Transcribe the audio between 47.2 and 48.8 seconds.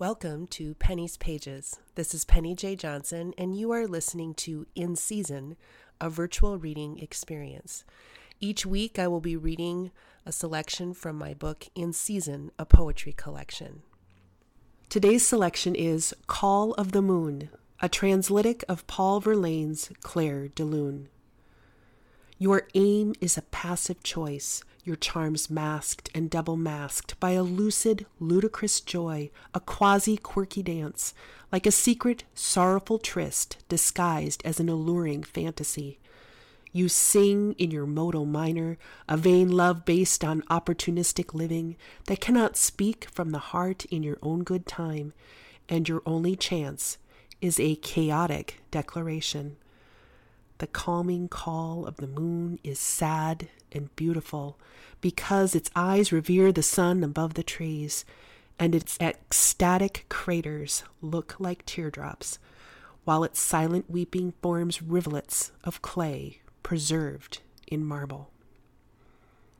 is a chaotic